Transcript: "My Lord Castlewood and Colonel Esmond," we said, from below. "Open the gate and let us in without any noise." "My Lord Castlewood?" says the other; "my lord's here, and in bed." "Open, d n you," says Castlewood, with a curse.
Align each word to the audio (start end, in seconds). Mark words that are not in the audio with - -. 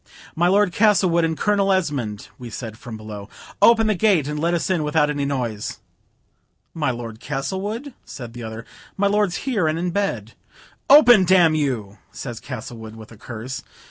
"My 0.35 0.47
Lord 0.47 0.71
Castlewood 0.71 1.23
and 1.23 1.37
Colonel 1.37 1.71
Esmond," 1.71 2.29
we 2.39 2.49
said, 2.49 2.75
from 2.75 2.97
below. 2.97 3.29
"Open 3.61 3.85
the 3.85 3.93
gate 3.93 4.27
and 4.27 4.39
let 4.39 4.55
us 4.55 4.67
in 4.67 4.81
without 4.81 5.11
any 5.11 5.25
noise." 5.25 5.77
"My 6.73 6.89
Lord 6.89 7.19
Castlewood?" 7.19 7.93
says 8.03 8.31
the 8.31 8.41
other; 8.41 8.65
"my 8.97 9.05
lord's 9.05 9.35
here, 9.45 9.67
and 9.67 9.77
in 9.77 9.91
bed." 9.91 10.33
"Open, 10.89 11.23
d 11.23 11.35
n 11.35 11.53
you," 11.53 11.99
says 12.11 12.39
Castlewood, 12.39 12.95
with 12.95 13.11
a 13.11 13.15
curse. 13.17 13.61